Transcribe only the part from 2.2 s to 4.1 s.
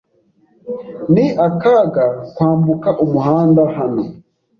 kwambuka umuhanda hano.